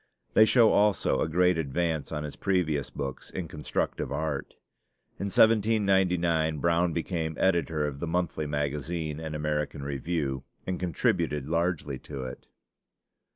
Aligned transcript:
They 0.33 0.45
show 0.45 0.71
also 0.71 1.21
a 1.21 1.29
great 1.29 1.59
advance 1.59 2.11
on 2.11 2.23
his 2.23 2.35
previous 2.35 2.89
books 2.89 3.29
in 3.29 3.47
constructive 3.47 4.11
art. 4.11 4.55
In 5.19 5.27
1799 5.27 6.57
Brown 6.57 6.91
became 6.91 7.37
editor 7.37 7.85
of 7.85 7.99
the 7.99 8.07
Monthly 8.07 8.47
Magazine 8.47 9.19
and 9.19 9.35
American 9.35 9.83
Review, 9.83 10.43
and 10.65 10.79
contributed 10.79 11.47
largely 11.47 11.99
to 11.99 12.23
it. 12.23 12.47